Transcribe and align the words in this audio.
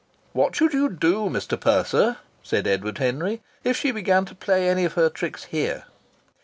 "What 0.33 0.55
should 0.55 0.73
you 0.73 0.89
do, 0.89 1.29
Mr. 1.29 1.59
Purser," 1.59 2.17
said 2.41 2.65
Edward 2.65 2.97
Henry, 2.97 3.43
"if 3.63 3.77
she 3.77 3.91
began 3.91 4.25
to 4.25 4.33
play 4.33 4.67
any 4.67 4.83
of 4.83 4.93
her 4.93 5.09
tricks 5.09 5.43
here?" 5.43 5.83